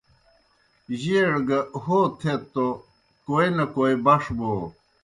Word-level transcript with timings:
جیئڑ 0.99 1.33
گہ 1.47 1.59
ہو 1.83 1.99
تھیت 2.19 2.41
توْ 2.53 2.67
کوئے 3.25 3.47
نہ 3.55 3.65
کوئے 3.73 3.93
بݜ 4.05 4.23
بو۔ 4.37 4.53